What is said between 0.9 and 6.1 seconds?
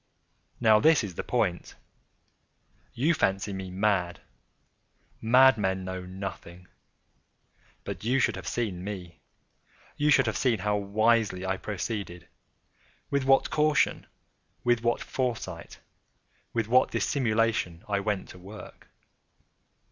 is the point. You fancy me mad. Madmen know